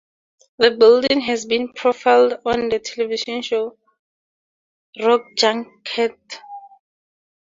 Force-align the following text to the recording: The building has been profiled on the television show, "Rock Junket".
The 0.57 0.71
building 0.71 1.19
has 1.27 1.45
been 1.45 1.73
profiled 1.73 2.39
on 2.43 2.69
the 2.69 2.79
television 2.79 3.43
show, 3.43 3.77
"Rock 4.99 5.21
Junket". 5.37 6.17